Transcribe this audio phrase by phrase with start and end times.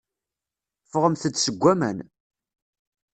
[0.91, 1.97] Ffɣemt-d seg waman.